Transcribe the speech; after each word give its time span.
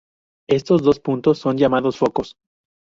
Estos 0.49 0.81
dos 0.81 0.99
puntos 0.99 1.37
son 1.37 1.57
llamados 1.59 1.95
focos. 1.95 2.35